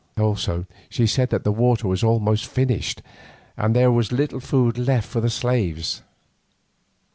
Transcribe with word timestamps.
Also 0.17 0.65
she 0.89 1.05
said 1.05 1.29
that 1.29 1.43
the 1.43 1.51
water 1.51 1.87
was 1.87 2.03
almost 2.03 2.47
finished, 2.47 3.03
and 3.55 3.75
there 3.75 3.91
was 3.91 4.11
little 4.11 4.39
food 4.39 4.75
left 4.79 5.07
for 5.07 5.21
the 5.21 5.29
slaves. 5.29 6.01